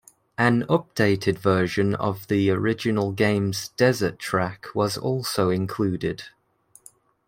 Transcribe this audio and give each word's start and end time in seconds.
An 0.39 0.63
updated 0.63 1.37
version 1.37 1.93
of 1.93 2.25
the 2.27 2.49
original 2.49 3.11
game's 3.11 3.67
Desert 3.67 4.17
track 4.17 4.65
was 4.73 4.97
also 4.97 5.51
included. 5.51 6.23